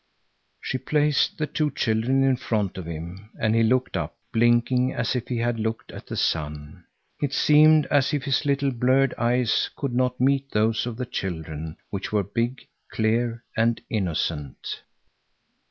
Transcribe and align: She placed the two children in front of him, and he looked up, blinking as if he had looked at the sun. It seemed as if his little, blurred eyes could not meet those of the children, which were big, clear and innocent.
She 0.59 0.79
placed 0.79 1.37
the 1.37 1.45
two 1.45 1.69
children 1.69 2.23
in 2.23 2.35
front 2.35 2.75
of 2.79 2.87
him, 2.87 3.29
and 3.39 3.53
he 3.53 3.61
looked 3.61 3.95
up, 3.95 4.15
blinking 4.33 4.93
as 4.95 5.15
if 5.15 5.27
he 5.27 5.37
had 5.37 5.59
looked 5.59 5.91
at 5.91 6.07
the 6.07 6.17
sun. 6.17 6.85
It 7.21 7.33
seemed 7.35 7.85
as 7.91 8.11
if 8.11 8.23
his 8.23 8.43
little, 8.43 8.71
blurred 8.71 9.13
eyes 9.19 9.69
could 9.75 9.93
not 9.93 10.19
meet 10.19 10.49
those 10.49 10.87
of 10.87 10.97
the 10.97 11.05
children, 11.05 11.77
which 11.91 12.11
were 12.11 12.23
big, 12.23 12.65
clear 12.91 13.43
and 13.55 13.79
innocent. 13.91 14.81